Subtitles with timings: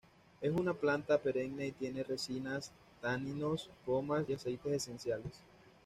[0.41, 5.43] Es una planta perenne y tiene resinas, taninos, gomas y aceites esenciales.